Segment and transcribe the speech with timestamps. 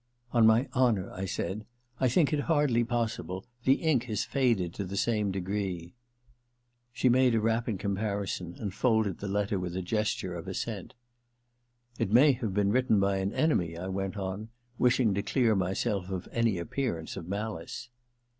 [0.01, 1.65] ^* On my honour,' I said, ^
[1.99, 3.45] I think it hardly possible.
[3.65, 5.93] The ink has faded to the same degree.*
[6.91, 10.95] She made a rapid comparison and folded the letter with a gesture of assent.
[11.47, 15.55] * It may have been written by an enemy,* I went on, wishing to clear
[15.55, 17.89] myself of any appear ance of malice.